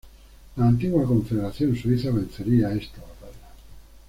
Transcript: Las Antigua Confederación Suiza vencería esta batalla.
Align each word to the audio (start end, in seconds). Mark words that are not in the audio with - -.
Las 0.55 0.67
Antigua 0.69 1.05
Confederación 1.05 1.75
Suiza 1.75 2.09
vencería 2.09 2.71
esta 2.73 3.01
batalla. 3.01 3.53